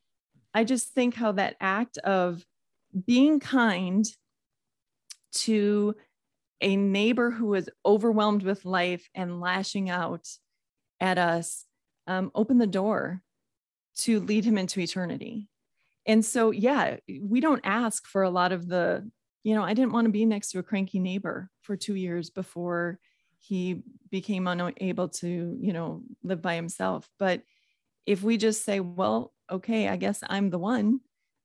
I 0.54 0.64
just 0.64 0.88
think 0.88 1.14
how 1.14 1.32
that 1.32 1.56
act 1.60 1.98
of 1.98 2.44
being 3.06 3.38
kind 3.38 4.04
to 5.32 5.94
a 6.60 6.76
neighbor 6.76 7.30
who 7.30 7.46
was 7.46 7.68
overwhelmed 7.84 8.42
with 8.42 8.64
life 8.64 9.08
and 9.14 9.40
lashing 9.40 9.88
out 9.88 10.28
at 11.00 11.18
us 11.18 11.64
um, 12.06 12.30
opened 12.34 12.60
the 12.60 12.66
door 12.66 13.22
to 13.96 14.20
lead 14.20 14.44
him 14.44 14.58
into 14.58 14.80
eternity. 14.80 15.48
And 16.06 16.24
so, 16.24 16.50
yeah, 16.50 16.96
we 17.22 17.40
don't 17.40 17.60
ask 17.64 18.06
for 18.06 18.22
a 18.22 18.30
lot 18.30 18.52
of 18.52 18.66
the, 18.68 19.08
you 19.42 19.54
know, 19.54 19.62
I 19.62 19.74
didn't 19.74 19.92
want 19.92 20.06
to 20.06 20.12
be 20.12 20.24
next 20.24 20.50
to 20.50 20.58
a 20.58 20.62
cranky 20.62 20.98
neighbor 20.98 21.50
for 21.62 21.76
two 21.76 21.94
years 21.94 22.30
before 22.30 22.98
he 23.38 23.82
became 24.10 24.46
unable 24.46 25.08
to, 25.08 25.56
you 25.60 25.72
know, 25.72 26.02
live 26.22 26.42
by 26.42 26.56
himself. 26.56 27.08
But 27.18 27.42
if 28.06 28.22
we 28.22 28.36
just 28.36 28.64
say, 28.64 28.80
well, 28.80 29.32
okay, 29.50 29.88
I 29.88 29.96
guess 29.96 30.22
I'm 30.28 30.50
the 30.50 30.58
one, 30.58 31.00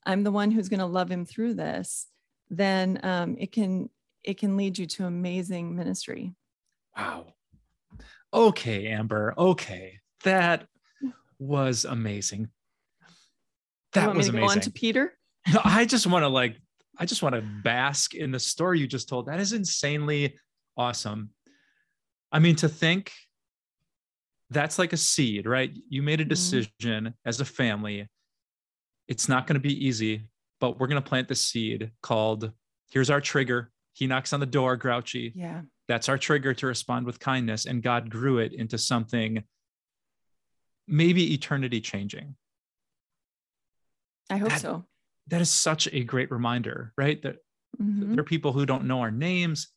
I'm 0.06 0.24
the 0.24 0.32
one 0.32 0.52
who's 0.52 0.70
going 0.70 0.80
to 0.80 0.86
love 0.86 1.10
him 1.10 1.26
through 1.26 1.56
this, 1.56 2.08
then 2.50 3.00
um, 3.04 3.36
it 3.40 3.52
can 3.52 3.90
it 4.26 4.38
can 4.40 4.58
lead 4.58 4.78
you 4.78 4.88
to 4.88 5.06
amazing 5.06 5.76
ministry. 5.76 6.34
Wow. 6.98 7.28
Okay, 8.34 8.88
Amber. 8.88 9.34
Okay. 9.38 10.00
That 10.24 10.66
was 11.40 11.86
amazing. 11.86 12.50
That 13.94 14.14
was 14.16 14.28
amazing. 14.28 14.50
on 14.50 14.60
to 14.62 14.72
Peter? 14.72 15.14
I 15.64 15.86
just 15.86 16.08
want 16.08 16.24
to 16.24 16.28
like, 16.28 16.58
I 16.98 17.06
just 17.06 17.22
want 17.22 17.36
to 17.36 17.42
bask 17.42 18.16
in 18.16 18.32
the 18.32 18.40
story 18.40 18.80
you 18.80 18.88
just 18.88 19.08
told. 19.08 19.28
That 19.28 19.40
is 19.40 19.54
insanely 19.54 20.38
awesome. 20.76 21.30
I 22.32 22.40
mean, 22.40 22.56
to 22.58 22.68
think 22.68 23.12
that's 24.50 24.80
like 24.80 24.92
a 24.92 24.98
seed, 24.98 25.46
right? 25.46 25.72
You 25.88 26.02
made 26.02 26.20
a 26.20 26.24
mm-hmm. 26.24 26.30
decision 26.30 26.72
mm-hmm. 26.82 27.08
as 27.26 27.40
a 27.40 27.46
family. 27.46 28.10
It's 29.08 29.30
not 29.30 29.46
going 29.46 29.54
to 29.54 29.62
be 29.62 29.86
easy, 29.86 30.28
but 30.60 30.80
we're 30.80 30.88
going 30.88 31.02
to 31.02 31.08
plant 31.08 31.28
the 31.28 31.36
seed 31.36 31.92
called 32.02 32.52
here's 32.90 33.10
our 33.10 33.22
trigger 33.22 33.72
he 33.96 34.08
knocks 34.08 34.34
on 34.34 34.42
the 34.42 34.46
door, 34.46 34.76
grouchy. 34.76 35.32
Yeah. 35.34 35.62
That's 35.88 36.10
our 36.10 36.18
trigger 36.18 36.54
to 36.54 36.68
respond 36.68 37.06
with 37.06 37.20
kindness. 37.20 37.66
And 37.66 37.82
God 37.82 38.10
grew 38.10 38.40
it 38.40 38.52
into 38.52 38.78
something 38.78 39.44
maybe 40.86 41.34
eternity 41.34 41.80
changing. 41.80 42.36
I 44.30 44.38
hope 44.38 44.50
that, 44.50 44.60
so. 44.62 44.86
That 45.28 45.40
is 45.40 45.50
such 45.50 45.88
a 45.94 46.04
great 46.04 46.30
reminder, 46.30 46.92
right? 46.98 47.22
That 47.22 47.38
mm-hmm. 47.82 48.12
there 48.12 48.20
are 48.20 48.26
people 48.26 48.52
who 48.52 48.66
don't 48.66 48.86
know 48.86 49.00
our 49.00 49.12
names, 49.12 49.70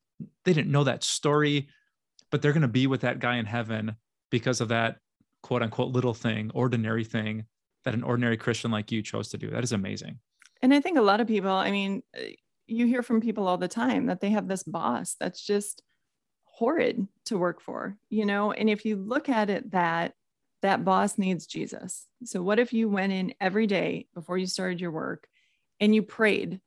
they 0.44 0.52
didn't 0.52 0.72
know 0.72 0.84
that 0.84 1.04
story, 1.04 1.68
but 2.32 2.42
they're 2.42 2.52
going 2.52 2.62
to 2.62 2.68
be 2.68 2.88
with 2.88 3.02
that 3.02 3.20
guy 3.20 3.36
in 3.36 3.46
heaven 3.46 3.94
because 4.30 4.60
of 4.60 4.68
that 4.68 4.96
quote 5.44 5.62
unquote 5.62 5.92
little 5.92 6.14
thing, 6.14 6.50
ordinary 6.54 7.04
thing 7.04 7.44
that 7.84 7.94
an 7.94 8.02
ordinary 8.02 8.36
Christian 8.36 8.72
like 8.72 8.90
you 8.90 9.00
chose 9.00 9.28
to 9.28 9.38
do. 9.38 9.48
That 9.50 9.62
is 9.62 9.70
amazing. 9.72 10.18
And 10.60 10.74
I 10.74 10.80
think 10.80 10.98
a 10.98 11.02
lot 11.02 11.20
of 11.20 11.28
people, 11.28 11.52
I 11.52 11.70
mean, 11.70 12.02
you 12.68 12.86
hear 12.86 13.02
from 13.02 13.20
people 13.20 13.48
all 13.48 13.58
the 13.58 13.68
time 13.68 14.06
that 14.06 14.20
they 14.20 14.30
have 14.30 14.46
this 14.46 14.62
boss 14.62 15.16
that's 15.18 15.44
just 15.44 15.82
horrid 16.44 17.06
to 17.26 17.38
work 17.38 17.60
for, 17.60 17.96
you 18.10 18.26
know? 18.26 18.52
And 18.52 18.68
if 18.68 18.84
you 18.84 18.96
look 18.96 19.28
at 19.28 19.50
it 19.50 19.70
that 19.72 20.14
that 20.62 20.84
boss 20.84 21.18
needs 21.18 21.46
Jesus. 21.46 22.06
So 22.24 22.42
what 22.42 22.58
if 22.58 22.72
you 22.72 22.88
went 22.88 23.12
in 23.12 23.34
every 23.40 23.66
day 23.66 24.06
before 24.14 24.38
you 24.38 24.46
started 24.46 24.80
your 24.80 24.90
work 24.90 25.28
and 25.78 25.94
you 25.94 26.02
prayed 26.02 26.60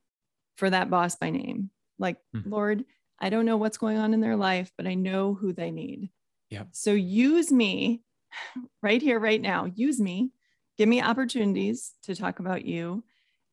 for 0.56 0.70
that 0.70 0.90
boss 0.90 1.16
by 1.16 1.30
name? 1.30 1.72
Like, 2.00 2.18
mm-hmm. 2.34 2.50
Lord, 2.50 2.86
I 3.20 3.30
don't 3.30 3.46
know 3.46 3.58
what's 3.58 3.78
going 3.78 3.98
on 3.98 4.14
in 4.14 4.22
their 4.22 4.38
life, 4.38 4.72
but 4.78 4.88
I 4.88 4.94
know 4.94 5.34
who 5.34 5.52
they 5.54 5.72
need. 5.72 6.10
Yeah. 6.50 6.64
So 6.72 6.94
use 6.94 7.52
me 7.52 8.02
right 8.82 9.02
here, 9.02 9.20
right 9.20 9.42
now. 9.42 9.66
Use 9.66 10.00
me. 10.00 10.32
Give 10.78 10.88
me 10.88 11.02
opportunities 11.02 11.92
to 12.04 12.16
talk 12.16 12.40
about 12.40 12.66
you 12.66 13.04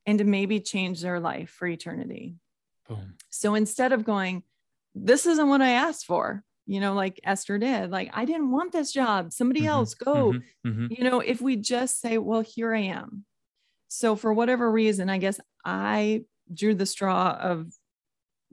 and 0.08 0.20
to 0.20 0.24
maybe 0.24 0.58
change 0.58 1.02
their 1.02 1.20
life 1.20 1.50
for 1.50 1.66
eternity. 1.66 2.36
Boom. 2.88 3.16
So 3.28 3.54
instead 3.54 3.92
of 3.92 4.06
going, 4.06 4.42
this 4.94 5.26
isn't 5.26 5.50
what 5.50 5.60
I 5.60 5.72
asked 5.72 6.06
for, 6.06 6.42
you 6.64 6.80
know, 6.80 6.94
like 6.94 7.20
Esther 7.24 7.58
did, 7.58 7.90
like, 7.90 8.10
I 8.14 8.24
didn't 8.24 8.50
want 8.50 8.72
this 8.72 8.90
job, 8.90 9.34
somebody 9.34 9.60
mm-hmm, 9.60 9.68
else 9.68 9.92
go, 9.92 10.32
mm-hmm, 10.32 10.68
mm-hmm. 10.68 10.86
you 10.90 11.04
know, 11.04 11.20
if 11.20 11.42
we 11.42 11.56
just 11.56 12.00
say, 12.00 12.16
well, 12.16 12.40
here 12.40 12.74
I 12.74 12.84
am. 12.84 13.26
So 13.88 14.16
for 14.16 14.32
whatever 14.32 14.72
reason, 14.72 15.10
I 15.10 15.18
guess 15.18 15.40
I 15.62 16.24
drew 16.52 16.74
the 16.74 16.86
straw 16.86 17.36
of 17.38 17.70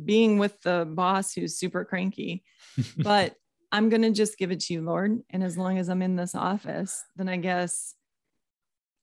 being 0.04 0.38
with 0.38 0.62
the 0.62 0.86
boss 0.86 1.34
who's 1.34 1.58
super 1.58 1.86
cranky, 1.86 2.44
but 2.98 3.34
I'm 3.72 3.88
going 3.88 4.02
to 4.02 4.12
just 4.12 4.38
give 4.38 4.52
it 4.52 4.60
to 4.62 4.74
you, 4.74 4.82
Lord. 4.82 5.22
And 5.30 5.42
as 5.42 5.58
long 5.58 5.78
as 5.78 5.88
I'm 5.88 6.02
in 6.02 6.18
this 6.18 6.36
office, 6.36 7.02
then 7.16 7.30
I 7.30 7.38
guess 7.38 7.96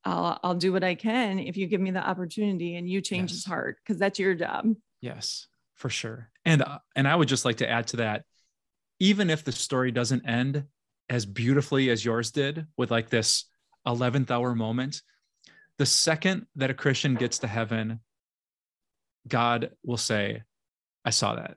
I'll 0.05 0.39
I'll 0.43 0.55
do 0.55 0.73
what 0.73 0.85
I 0.85 0.95
can 0.95 1.39
if 1.39 1.57
you 1.57 1.67
give 1.67 1.81
me 1.81 1.91
the 1.91 2.07
opportunity 2.07 2.77
and 2.77 2.89
you 2.89 3.01
change 3.01 3.31
yes. 3.31 3.39
his 3.39 3.45
heart 3.45 3.79
because 3.83 3.99
that's 3.99 4.19
your 4.19 4.35
job. 4.35 4.75
Yes, 5.01 5.47
for 5.75 5.89
sure. 5.89 6.31
And 6.45 6.63
uh, 6.63 6.79
and 6.97 7.07
I 7.07 7.15
would 7.15 7.29
just 7.29 7.45
like 7.45 7.59
to 7.59 7.69
add 7.69 7.89
to 7.89 7.99
that 7.99 8.25
even 9.03 9.31
if 9.31 9.43
the 9.43 9.51
story 9.51 9.91
doesn't 9.91 10.29
end 10.29 10.65
as 11.09 11.27
beautifully 11.27 11.91
as 11.91 12.05
yours 12.05 12.31
did 12.31 12.67
with 12.77 12.93
like 12.93 13.11
this 13.11 13.47
11th 13.85 14.31
hour 14.31 14.55
moment, 14.55 15.03
the 15.77 15.87
second 15.87 16.47
that 16.55 16.71
a 16.71 16.75
Christian 16.75 17.17
gets 17.17 17.41
to 17.41 17.49
heaven, 17.49 17.99
God 19.27 19.73
will 19.85 19.97
say, 19.97 20.43
I 21.05 21.11
saw 21.11 21.35
that. 21.35 21.57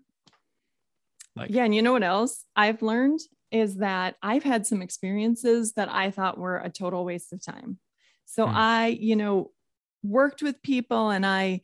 Like, 1.35 1.51
yeah. 1.51 1.65
And 1.65 1.75
you 1.75 1.83
know 1.83 1.93
what 1.93 2.01
else 2.01 2.43
I've 2.55 2.81
learned 2.81 3.19
is 3.51 3.75
that 3.75 4.15
I've 4.23 4.43
had 4.43 4.65
some 4.65 4.81
experiences 4.81 5.73
that 5.73 5.89
I 5.91 6.09
thought 6.09 6.39
were 6.39 6.57
a 6.57 6.71
total 6.71 7.05
waste 7.05 7.31
of 7.31 7.45
time. 7.45 7.77
So 8.25 8.45
hmm. 8.45 8.53
I, 8.55 8.87
you 8.87 9.15
know, 9.15 9.51
worked 10.03 10.41
with 10.41 10.61
people 10.61 11.09
and 11.09 11.25
I, 11.25 11.61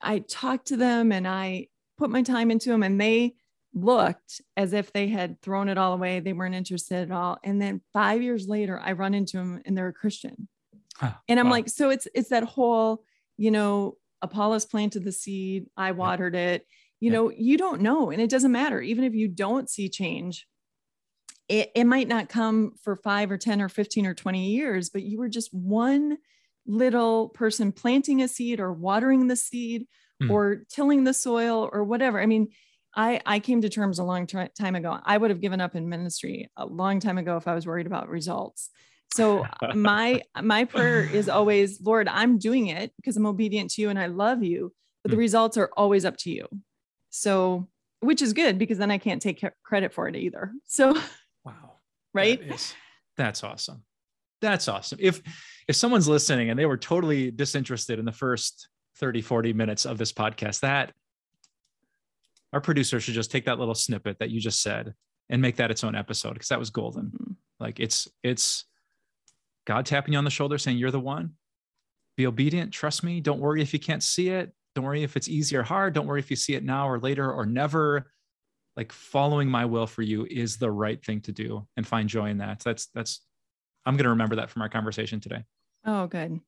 I 0.00 0.20
talked 0.20 0.68
to 0.68 0.76
them 0.76 1.12
and 1.12 1.26
I 1.26 1.68
put 1.96 2.10
my 2.10 2.22
time 2.22 2.50
into 2.50 2.70
them 2.70 2.82
and 2.82 3.00
they 3.00 3.34
looked 3.74 4.40
as 4.56 4.72
if 4.72 4.92
they 4.92 5.08
had 5.08 5.40
thrown 5.42 5.68
it 5.68 5.78
all 5.78 5.92
away. 5.92 6.20
They 6.20 6.32
weren't 6.32 6.54
interested 6.54 7.10
at 7.10 7.10
all. 7.10 7.38
And 7.44 7.60
then 7.60 7.80
five 7.92 8.22
years 8.22 8.48
later, 8.48 8.80
I 8.82 8.92
run 8.92 9.14
into 9.14 9.36
them 9.36 9.60
and 9.64 9.76
they're 9.76 9.88
a 9.88 9.92
Christian. 9.92 10.48
Huh, 10.96 11.12
and 11.28 11.38
I'm 11.38 11.46
wow. 11.46 11.52
like, 11.52 11.68
so 11.68 11.90
it's 11.90 12.08
it's 12.14 12.30
that 12.30 12.42
whole, 12.42 13.04
you 13.36 13.50
know, 13.50 13.96
Apollos 14.20 14.64
planted 14.64 15.04
the 15.04 15.12
seed, 15.12 15.66
I 15.76 15.92
watered 15.92 16.34
yeah. 16.34 16.50
it. 16.50 16.66
You 17.00 17.10
yeah. 17.10 17.16
know, 17.16 17.30
you 17.30 17.56
don't 17.56 17.80
know, 17.80 18.10
and 18.10 18.20
it 18.20 18.30
doesn't 18.30 18.50
matter. 18.50 18.80
Even 18.80 19.04
if 19.04 19.14
you 19.14 19.28
don't 19.28 19.70
see 19.70 19.88
change, 19.88 20.48
it, 21.48 21.70
it 21.74 21.84
might 21.84 22.08
not 22.08 22.28
come 22.28 22.72
for 22.82 22.96
five 22.96 23.30
or 23.30 23.38
10 23.38 23.60
or 23.60 23.68
15 23.68 24.06
or 24.06 24.14
20 24.14 24.46
years, 24.46 24.90
but 24.90 25.02
you 25.02 25.18
were 25.18 25.28
just 25.28 25.52
one 25.52 26.18
little 26.66 27.30
person 27.30 27.72
planting 27.72 28.22
a 28.22 28.28
seed 28.28 28.60
or 28.60 28.72
watering 28.72 29.26
the 29.26 29.36
seed 29.36 29.86
mm. 30.22 30.30
or 30.30 30.64
tilling 30.68 31.04
the 31.04 31.14
soil 31.14 31.68
or 31.72 31.82
whatever. 31.82 32.20
I 32.20 32.26
mean, 32.26 32.48
I, 32.94 33.20
I 33.24 33.38
came 33.38 33.62
to 33.62 33.68
terms 33.68 33.98
a 33.98 34.04
long 34.04 34.26
t- 34.26 34.38
time 34.58 34.74
ago. 34.74 34.98
I 35.02 35.16
would 35.16 35.30
have 35.30 35.40
given 35.40 35.60
up 35.60 35.74
in 35.74 35.88
ministry 35.88 36.50
a 36.56 36.66
long 36.66 37.00
time 37.00 37.18
ago 37.18 37.36
if 37.36 37.48
I 37.48 37.54
was 37.54 37.66
worried 37.66 37.86
about 37.86 38.08
results. 38.08 38.70
So 39.14 39.46
my 39.74 40.22
my 40.40 40.64
prayer 40.64 41.02
is 41.02 41.28
always, 41.28 41.80
Lord, 41.80 42.08
I'm 42.08 42.38
doing 42.38 42.66
it 42.66 42.92
because 42.96 43.16
I'm 43.16 43.26
obedient 43.26 43.70
to 43.72 43.82
you 43.82 43.90
and 43.90 43.98
I 43.98 44.06
love 44.06 44.42
you, 44.42 44.72
but 45.02 45.10
the 45.10 45.16
mm. 45.16 45.20
results 45.20 45.56
are 45.56 45.70
always 45.76 46.04
up 46.04 46.16
to 46.18 46.30
you. 46.30 46.46
So, 47.10 47.68
which 48.00 48.22
is 48.22 48.32
good 48.32 48.58
because 48.58 48.78
then 48.78 48.90
I 48.90 48.98
can't 48.98 49.22
take 49.22 49.42
credit 49.64 49.92
for 49.92 50.08
it 50.08 50.16
either. 50.16 50.52
So, 50.66 50.96
wow, 51.44 51.76
right? 52.14 52.40
That 52.40 52.54
is, 52.54 52.74
that's 53.16 53.44
awesome. 53.44 53.82
That's 54.40 54.68
awesome. 54.68 54.98
If 55.00 55.20
if 55.68 55.76
someone's 55.76 56.08
listening 56.08 56.50
and 56.50 56.58
they 56.58 56.66
were 56.66 56.76
totally 56.76 57.30
disinterested 57.30 57.98
in 57.98 58.04
the 58.04 58.12
first 58.12 58.68
30 58.96 59.22
40 59.22 59.52
minutes 59.52 59.84
of 59.84 59.98
this 59.98 60.12
podcast, 60.12 60.60
that 60.60 60.92
our 62.52 62.60
producer 62.60 63.00
should 63.00 63.14
just 63.14 63.30
take 63.30 63.44
that 63.44 63.58
little 63.58 63.74
snippet 63.74 64.18
that 64.20 64.30
you 64.30 64.40
just 64.40 64.62
said 64.62 64.94
and 65.28 65.42
make 65.42 65.56
that 65.56 65.70
its 65.70 65.84
own 65.84 65.94
episode 65.94 66.34
because 66.34 66.48
that 66.48 66.58
was 66.58 66.70
golden. 66.70 67.06
Mm-hmm. 67.06 67.32
Like 67.60 67.80
it's 67.80 68.08
it's 68.22 68.64
God 69.66 69.84
tapping 69.84 70.12
you 70.12 70.18
on 70.18 70.24
the 70.24 70.30
shoulder 70.30 70.58
saying 70.58 70.78
you're 70.78 70.90
the 70.90 71.00
one. 71.00 71.32
Be 72.16 72.26
obedient, 72.26 72.72
trust 72.72 73.04
me. 73.04 73.20
Don't 73.20 73.40
worry 73.40 73.62
if 73.62 73.72
you 73.72 73.78
can't 73.78 74.02
see 74.02 74.30
it. 74.30 74.52
Don't 74.74 74.84
worry 74.84 75.02
if 75.02 75.16
it's 75.16 75.28
easy 75.28 75.56
or 75.56 75.62
hard. 75.62 75.94
Don't 75.94 76.06
worry 76.06 76.20
if 76.20 76.30
you 76.30 76.36
see 76.36 76.54
it 76.54 76.64
now 76.64 76.88
or 76.88 76.98
later 76.98 77.30
or 77.30 77.46
never. 77.46 78.10
Like 78.78 78.92
following 78.92 79.48
my 79.48 79.64
will 79.64 79.88
for 79.88 80.02
you 80.02 80.24
is 80.30 80.56
the 80.56 80.70
right 80.70 81.04
thing 81.04 81.20
to 81.22 81.32
do 81.32 81.66
and 81.76 81.84
find 81.84 82.08
joy 82.08 82.30
in 82.30 82.38
that. 82.38 82.60
That's 82.60 82.86
that's 82.94 83.22
I'm 83.84 83.96
going 83.96 84.04
to 84.04 84.10
remember 84.10 84.36
that 84.36 84.50
from 84.50 84.62
our 84.62 84.68
conversation 84.68 85.18
today. 85.18 85.42
Oh, 85.84 86.06
good. 86.06 86.38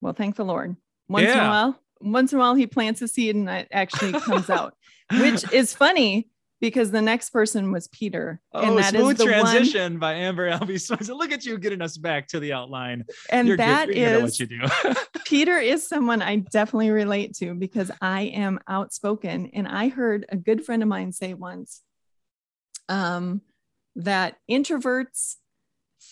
Well, 0.00 0.14
thank 0.14 0.36
the 0.36 0.46
Lord. 0.46 0.76
Once 1.10 1.26
yeah. 1.26 1.32
in 1.34 1.46
a 1.46 1.48
while, 1.48 1.80
once 2.00 2.32
in 2.32 2.38
a 2.38 2.40
while 2.40 2.54
he 2.54 2.66
plants 2.66 3.02
a 3.02 3.08
seed 3.08 3.36
and 3.36 3.50
it 3.50 3.68
actually 3.70 4.12
comes 4.20 4.48
out, 4.48 4.74
which 5.12 5.52
is 5.52 5.74
funny 5.74 6.30
because 6.60 6.90
the 6.90 7.02
next 7.02 7.30
person 7.30 7.70
was 7.70 7.88
Peter. 7.88 8.40
Oh, 8.52 8.62
and 8.62 8.78
that 8.78 8.90
smooth 8.94 9.12
is 9.12 9.18
the 9.18 9.24
transition 9.24 9.94
one... 9.94 10.00
by 10.00 10.14
Amber 10.14 10.48
Albee 10.48 10.78
Swenson. 10.78 11.16
Look 11.16 11.32
at 11.32 11.44
you 11.44 11.58
getting 11.58 11.82
us 11.82 11.96
back 11.96 12.28
to 12.28 12.40
the 12.40 12.52
outline. 12.52 13.04
And 13.30 13.46
You're 13.48 13.58
that 13.58 13.90
is 13.90 14.22
what 14.22 14.40
you 14.40 14.46
do. 14.46 14.94
Peter 15.26 15.58
is 15.58 15.86
someone 15.86 16.22
I 16.22 16.36
definitely 16.36 16.90
relate 16.90 17.34
to 17.36 17.54
because 17.54 17.90
I 18.00 18.22
am 18.22 18.58
outspoken. 18.68 19.50
And 19.52 19.68
I 19.68 19.88
heard 19.88 20.26
a 20.28 20.36
good 20.36 20.64
friend 20.64 20.82
of 20.82 20.88
mine 20.88 21.12
say 21.12 21.34
once 21.34 21.82
um, 22.88 23.42
that 23.96 24.36
introverts 24.50 25.36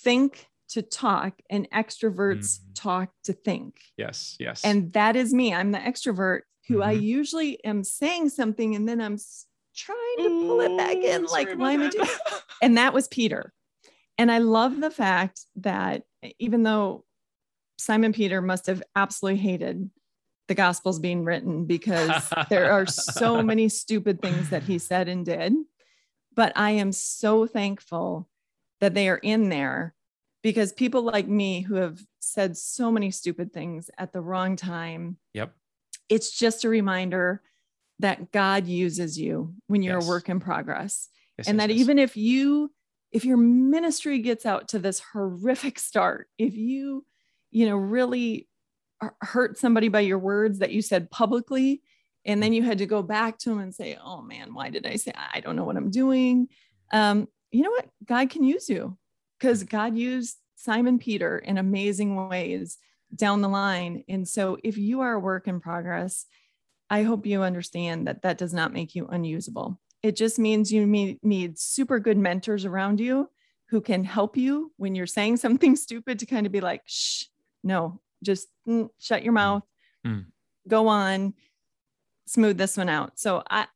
think 0.02 0.46
to 0.70 0.82
talk 0.82 1.40
and 1.48 1.70
extroverts 1.70 2.58
mm. 2.58 2.60
talk 2.74 3.10
to 3.24 3.32
think. 3.32 3.76
Yes, 3.96 4.36
yes. 4.38 4.64
And 4.64 4.92
that 4.92 5.16
is 5.16 5.32
me. 5.32 5.54
I'm 5.54 5.72
the 5.72 5.78
extrovert 5.78 6.40
who 6.68 6.76
mm-hmm. 6.76 6.88
I 6.88 6.92
usually 6.92 7.62
am 7.64 7.84
saying 7.84 8.30
something 8.30 8.74
and 8.74 8.88
then 8.88 9.00
I'm 9.00 9.18
trying 9.74 10.16
to 10.18 10.46
pull 10.46 10.60
it 10.60 10.76
back 10.76 10.96
in 10.96 11.24
like 11.24 11.54
Lyman 11.56 11.90
did. 11.90 12.08
and 12.62 12.76
that 12.76 12.94
was 12.94 13.08
Peter. 13.08 13.52
And 14.18 14.30
I 14.30 14.38
love 14.38 14.80
the 14.80 14.90
fact 14.90 15.40
that 15.56 16.02
even 16.38 16.62
though 16.62 17.04
Simon 17.78 18.12
Peter 18.12 18.40
must 18.40 18.66
have 18.66 18.82
absolutely 18.94 19.40
hated 19.40 19.90
the 20.46 20.54
gospels 20.54 20.98
being 20.98 21.24
written 21.24 21.64
because 21.64 22.30
there 22.48 22.70
are 22.70 22.86
so 22.86 23.42
many 23.42 23.68
stupid 23.68 24.20
things 24.20 24.50
that 24.50 24.62
he 24.62 24.78
said 24.78 25.08
and 25.08 25.24
did. 25.24 25.54
But 26.34 26.52
I 26.56 26.72
am 26.72 26.92
so 26.92 27.46
thankful 27.46 28.28
that 28.80 28.94
they 28.94 29.08
are 29.08 29.18
in 29.18 29.48
there 29.48 29.94
because 30.42 30.72
people 30.72 31.02
like 31.02 31.26
me 31.26 31.62
who 31.62 31.76
have 31.76 32.00
said 32.20 32.56
so 32.56 32.92
many 32.92 33.10
stupid 33.10 33.52
things 33.52 33.90
at 33.96 34.12
the 34.12 34.20
wrong 34.20 34.56
time. 34.56 35.16
Yep. 35.32 35.54
It's 36.08 36.36
just 36.36 36.64
a 36.64 36.68
reminder 36.68 37.40
that 38.00 38.32
God 38.32 38.66
uses 38.66 39.18
you 39.18 39.54
when 39.66 39.82
you're 39.82 39.98
yes. 39.98 40.06
a 40.06 40.08
work 40.08 40.28
in 40.28 40.40
progress. 40.40 41.08
Yes, 41.38 41.48
and 41.48 41.58
yes, 41.58 41.68
that 41.68 41.72
even 41.72 41.98
if 41.98 42.16
you 42.16 42.72
if 43.12 43.24
your 43.24 43.36
ministry 43.36 44.18
gets 44.18 44.44
out 44.44 44.68
to 44.68 44.78
this 44.78 45.00
horrific 45.12 45.78
start, 45.78 46.28
if 46.38 46.54
you 46.54 47.04
you 47.50 47.66
know 47.66 47.76
really 47.76 48.48
hurt 49.20 49.58
somebody 49.58 49.88
by 49.88 50.00
your 50.00 50.18
words 50.18 50.60
that 50.60 50.72
you 50.72 50.80
said 50.80 51.10
publicly 51.10 51.82
and 52.24 52.42
then 52.42 52.52
you 52.52 52.62
had 52.62 52.78
to 52.78 52.86
go 52.86 53.02
back 53.02 53.38
to 53.38 53.50
them 53.50 53.58
and 53.58 53.74
say, 53.74 53.98
"Oh 54.02 54.22
man, 54.22 54.54
why 54.54 54.70
did 54.70 54.86
I 54.86 54.96
say 54.96 55.12
I 55.14 55.40
don't 55.40 55.56
know 55.56 55.64
what 55.64 55.76
I'm 55.76 55.90
doing?" 55.90 56.48
Um, 56.92 57.28
you 57.50 57.62
know 57.62 57.70
what? 57.70 57.88
God 58.04 58.30
can 58.30 58.44
use 58.44 58.68
you 58.68 58.96
because 59.38 59.62
God 59.62 59.96
used 59.96 60.36
Simon 60.56 60.98
Peter 60.98 61.38
in 61.38 61.58
amazing 61.58 62.28
ways 62.28 62.78
down 63.14 63.42
the 63.42 63.48
line. 63.48 64.04
And 64.08 64.26
so 64.26 64.58
if 64.64 64.76
you 64.78 65.00
are 65.00 65.12
a 65.12 65.20
work 65.20 65.46
in 65.46 65.60
progress, 65.60 66.26
I 66.90 67.02
hope 67.02 67.26
you 67.26 67.42
understand 67.42 68.06
that 68.06 68.22
that 68.22 68.38
does 68.38 68.52
not 68.52 68.72
make 68.72 68.94
you 68.94 69.06
unusable. 69.06 69.80
It 70.02 70.16
just 70.16 70.38
means 70.38 70.70
you 70.70 70.86
need 71.22 71.58
super 71.58 71.98
good 71.98 72.18
mentors 72.18 72.64
around 72.64 73.00
you 73.00 73.30
who 73.70 73.80
can 73.80 74.04
help 74.04 74.36
you 74.36 74.72
when 74.76 74.94
you're 74.94 75.06
saying 75.06 75.36
something 75.38 75.76
stupid 75.76 76.18
to 76.18 76.26
kind 76.26 76.46
of 76.46 76.52
be 76.52 76.60
like, 76.60 76.82
shh, 76.86 77.24
no, 77.62 78.00
just 78.22 78.48
mm, 78.68 78.88
shut 78.98 79.22
your 79.22 79.32
mouth, 79.32 79.62
mm. 80.06 80.26
go 80.68 80.88
on, 80.88 81.34
smooth 82.26 82.58
this 82.58 82.76
one 82.76 82.88
out. 82.88 83.18
So 83.18 83.42
I, 83.48 83.66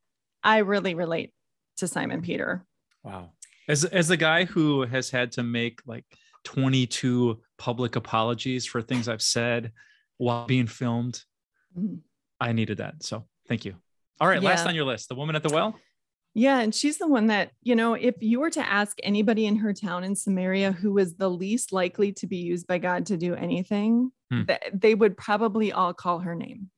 I 0.42 0.58
really 0.58 0.94
relate 0.94 1.32
to 1.78 1.88
Simon 1.88 2.22
Peter. 2.22 2.66
Wow. 3.02 3.30
As, 3.68 3.84
as 3.84 4.08
the 4.08 4.16
guy 4.16 4.44
who 4.44 4.82
has 4.82 5.10
had 5.10 5.32
to 5.32 5.42
make 5.42 5.80
like 5.86 6.04
22 6.44 7.40
public 7.58 7.96
apologies 7.96 8.66
for 8.66 8.80
things 8.80 9.08
I've 9.08 9.22
said 9.22 9.72
while 10.16 10.46
being 10.46 10.66
filmed, 10.66 11.22
mm. 11.76 12.00
I 12.40 12.52
needed 12.52 12.78
that. 12.78 13.02
So 13.02 13.24
thank 13.48 13.64
you. 13.64 13.74
All 14.20 14.28
right, 14.28 14.42
yeah. 14.42 14.48
last 14.48 14.66
on 14.66 14.74
your 14.74 14.84
list, 14.84 15.08
the 15.08 15.14
woman 15.14 15.36
at 15.36 15.42
the 15.42 15.50
well. 15.50 15.78
Yeah, 16.34 16.60
and 16.60 16.74
she's 16.74 16.98
the 16.98 17.08
one 17.08 17.28
that, 17.28 17.50
you 17.62 17.74
know, 17.74 17.94
if 17.94 18.16
you 18.20 18.40
were 18.40 18.50
to 18.50 18.60
ask 18.60 18.96
anybody 19.02 19.46
in 19.46 19.56
her 19.56 19.72
town 19.72 20.04
in 20.04 20.14
Samaria 20.14 20.72
who 20.72 20.92
was 20.92 21.14
the 21.14 21.30
least 21.30 21.72
likely 21.72 22.12
to 22.12 22.26
be 22.26 22.36
used 22.36 22.66
by 22.66 22.78
God 22.78 23.06
to 23.06 23.16
do 23.16 23.34
anything, 23.34 24.12
hmm. 24.30 24.42
they 24.72 24.94
would 24.94 25.16
probably 25.16 25.72
all 25.72 25.94
call 25.94 26.20
her 26.20 26.34
name. 26.34 26.70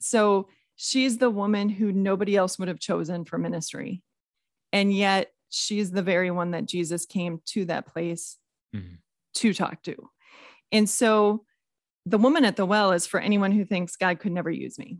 So 0.00 0.48
she's 0.76 1.18
the 1.18 1.30
woman 1.30 1.68
who 1.68 1.92
nobody 1.92 2.36
else 2.36 2.58
would 2.58 2.68
have 2.68 2.78
chosen 2.78 3.24
for 3.24 3.38
ministry. 3.38 4.02
And 4.72 4.92
yet 4.92 5.30
she's 5.48 5.90
the 5.90 6.02
very 6.02 6.30
one 6.30 6.50
that 6.50 6.66
Jesus 6.66 7.06
came 7.06 7.40
to 7.46 7.64
that 7.66 7.86
place 7.86 8.36
mm-hmm. 8.74 8.96
to 9.36 9.54
talk 9.54 9.82
to. 9.84 9.96
And 10.72 10.88
so 10.88 11.44
the 12.06 12.18
woman 12.18 12.44
at 12.44 12.56
the 12.56 12.66
well 12.66 12.92
is 12.92 13.06
for 13.06 13.20
anyone 13.20 13.52
who 13.52 13.64
thinks 13.64 13.96
God 13.96 14.18
could 14.18 14.32
never 14.32 14.50
use 14.50 14.78
me. 14.78 14.98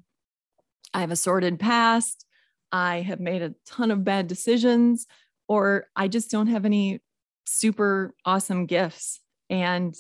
I 0.93 1.01
have 1.01 1.11
a 1.11 1.17
sordid 1.17 1.59
past. 1.59 2.25
I 2.73 3.03
have 3.03 3.21
made 3.21 3.43
a 3.43 3.55
ton 3.67 3.91
of 3.91 4.05
bad 4.05 4.27
decisions, 4.27 5.07
or 5.49 5.87
I 5.95 6.09
just 6.09 6.31
don't 6.31 6.47
have 6.47 6.65
any 6.65 7.01
super 7.47 8.15
awesome 8.25 8.67
gifts. 8.67 9.21
And 9.51 9.95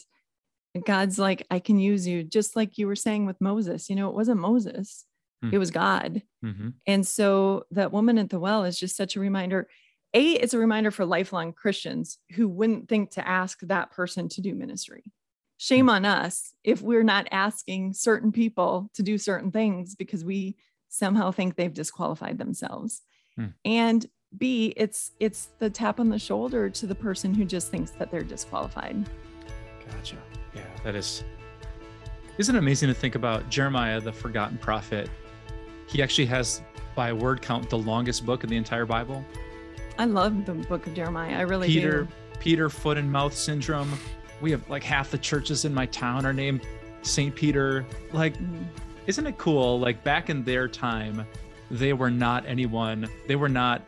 God's 0.84 1.18
like, 1.18 1.46
I 1.50 1.61
can 1.61 1.78
use 1.78 2.06
you, 2.06 2.25
just 2.25 2.56
like 2.56 2.78
you 2.78 2.87
were 2.87 2.96
saying 2.96 3.26
with 3.26 3.40
Moses. 3.40 3.88
You 3.88 3.96
know, 3.96 4.08
it 4.08 4.14
wasn't 4.14 4.40
Moses, 4.40 5.04
mm-hmm. 5.44 5.54
it 5.54 5.58
was 5.58 5.70
God. 5.70 6.23
Mm-hmm. 6.44 6.70
And 6.87 7.06
so 7.06 7.64
that 7.70 7.92
woman 7.92 8.18
at 8.18 8.30
the 8.30 8.40
well 8.40 8.64
is 8.64 8.78
just 8.78 8.96
such 8.96 9.14
a 9.14 9.20
reminder. 9.20 9.68
A, 10.14 10.32
it's 10.32 10.54
a 10.54 10.58
reminder 10.58 10.90
for 10.90 11.04
lifelong 11.04 11.52
Christians 11.52 12.18
who 12.32 12.49
wouldn't 12.49 12.88
think 12.88 13.11
to 13.12 13.28
ask 13.28 13.61
that 13.62 13.90
person 13.90 14.28
to 14.30 14.40
do 14.40 14.54
ministry 14.54 15.04
shame 15.56 15.88
on 15.88 16.04
us 16.04 16.54
if 16.64 16.82
we're 16.82 17.04
not 17.04 17.28
asking 17.30 17.92
certain 17.92 18.32
people 18.32 18.90
to 18.94 19.02
do 19.02 19.18
certain 19.18 19.50
things 19.50 19.94
because 19.94 20.25
we 20.25 20.56
somehow 20.88 21.30
think 21.30 21.56
they've 21.56 21.75
disqualified 21.75 22.38
themselves. 22.38 23.02
Hmm. 23.37 23.46
And 23.64 24.06
B, 24.37 24.75
it's 24.76 25.12
it's 25.20 25.49
the 25.58 25.70
tap 25.70 26.00
on 26.00 26.08
the 26.08 26.18
shoulder 26.18 26.68
to 26.68 26.87
the 26.87 26.94
person 26.94 27.34
who 27.34 27.44
just 27.44 27.70
thinks 27.70 27.92
that 27.92 28.11
they're 28.11 28.23
disqualified. 28.23 29.08
Gotcha. 29.88 30.16
Yeah, 30.54 30.62
that 30.82 30.94
is 30.94 31.25
isn't 32.37 32.56
it 32.56 32.58
amazing 32.58 32.88
to 32.88 32.94
think 32.94 33.14
about 33.14 33.49
Jeremiah, 33.49 34.00
the 34.00 34.12
forgotten 34.12 34.58
prophet? 34.58 35.08
He 35.87 36.02
actually 36.02 36.26
has, 36.26 36.62
by 36.96 37.12
word 37.12 37.40
count, 37.40 37.70
the 37.70 37.78
longest 37.78 38.26
book 38.26 38.42
in 38.42 38.50
the 38.50 38.56
entire 38.56 38.87
Bible. 38.87 39.25
I 39.99 40.06
love 40.06 40.44
the 40.44 40.54
book 40.54 40.84
of 40.88 40.94
Jeremiah. 40.94 41.38
I 41.38 41.42
really 41.42 41.68
Peter, 41.68 42.04
do. 42.04 42.08
Peter 42.40 42.68
foot 42.68 42.99
and 42.99 43.11
mouth 43.11 43.37
syndrome. 43.37 43.92
We 44.44 44.50
have 44.50 44.68
like 44.68 44.82
half 44.82 45.10
the 45.10 45.16
churches 45.16 45.64
in 45.64 45.72
my 45.72 45.86
town 45.86 46.26
are 46.26 46.32
named 46.34 46.66
St. 47.00 47.34
Peter. 47.34 47.86
Like, 48.12 48.34
isn't 49.06 49.26
it 49.26 49.38
cool? 49.38 49.80
Like 49.80 50.04
back 50.04 50.28
in 50.28 50.44
their 50.44 50.68
time, 50.68 51.26
they 51.70 51.94
were 51.94 52.10
not 52.10 52.44
anyone, 52.44 53.08
they 53.26 53.36
were 53.36 53.48
not 53.48 53.80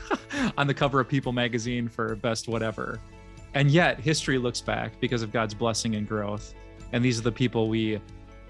on 0.58 0.66
the 0.66 0.74
cover 0.74 1.00
of 1.00 1.08
People 1.08 1.32
magazine 1.32 1.88
for 1.88 2.16
best 2.16 2.48
whatever. 2.48 3.00
And 3.54 3.70
yet 3.70 3.98
history 3.98 4.36
looks 4.36 4.60
back 4.60 5.00
because 5.00 5.22
of 5.22 5.32
God's 5.32 5.54
blessing 5.54 5.94
and 5.94 6.06
growth. 6.06 6.52
And 6.92 7.02
these 7.02 7.18
are 7.18 7.22
the 7.22 7.32
people 7.32 7.70
we 7.70 7.98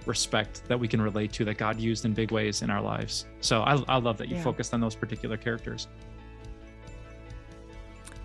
respect 0.06 0.64
that 0.66 0.80
we 0.80 0.88
can 0.88 1.00
relate 1.00 1.32
to 1.34 1.44
that 1.44 1.56
God 1.56 1.78
used 1.78 2.04
in 2.04 2.14
big 2.14 2.32
ways 2.32 2.62
in 2.62 2.70
our 2.70 2.82
lives. 2.82 3.26
So 3.38 3.62
I, 3.62 3.80
I 3.86 3.98
love 3.98 4.18
that 4.18 4.28
you 4.28 4.34
yeah. 4.38 4.42
focused 4.42 4.74
on 4.74 4.80
those 4.80 4.96
particular 4.96 5.36
characters. 5.36 5.86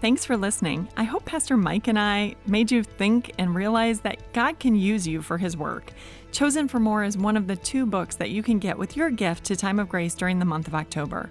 Thanks 0.01 0.23
for 0.23 0.37
listening. 0.37 0.87
I 0.95 1.03
hope 1.03 1.25
Pastor 1.25 1.57
Mike 1.57 1.89
and 1.89 1.99
I 1.99 2.35
made 2.47 2.71
you 2.71 2.83
think 2.83 3.33
and 3.37 3.53
realize 3.53 3.99
that 4.01 4.31
God 4.31 4.57
can 4.57 4.73
use 4.73 5.05
you 5.05 5.21
for 5.21 5.37
his 5.37 5.57
work. 5.57 5.91
Chosen 6.31 6.69
for 6.69 6.79
More 6.79 7.03
is 7.03 7.17
one 7.17 7.35
of 7.35 7.47
the 7.47 7.57
two 7.57 7.85
books 7.85 8.15
that 8.15 8.29
you 8.29 8.41
can 8.41 8.59
get 8.59 8.77
with 8.77 8.95
your 8.95 9.09
gift 9.09 9.43
to 9.45 9.57
Time 9.57 9.77
of 9.77 9.89
Grace 9.89 10.15
during 10.15 10.39
the 10.39 10.45
month 10.45 10.69
of 10.69 10.75
October. 10.75 11.29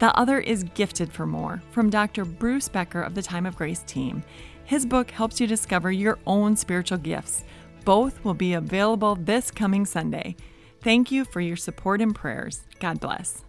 The 0.00 0.12
other 0.18 0.40
is 0.40 0.64
Gifted 0.74 1.12
for 1.12 1.26
More 1.26 1.62
from 1.70 1.90
Dr. 1.90 2.24
Bruce 2.24 2.68
Becker 2.68 3.02
of 3.02 3.14
the 3.14 3.22
Time 3.22 3.46
of 3.46 3.54
Grace 3.54 3.84
team. 3.86 4.24
His 4.64 4.84
book 4.84 5.12
helps 5.12 5.40
you 5.40 5.46
discover 5.46 5.92
your 5.92 6.18
own 6.26 6.56
spiritual 6.56 6.98
gifts. 6.98 7.44
Both 7.84 8.24
will 8.24 8.34
be 8.34 8.54
available 8.54 9.14
this 9.14 9.52
coming 9.52 9.86
Sunday. 9.86 10.34
Thank 10.80 11.12
you 11.12 11.24
for 11.24 11.40
your 11.40 11.56
support 11.56 12.00
and 12.00 12.16
prayers. 12.16 12.64
God 12.80 12.98
bless. 12.98 13.44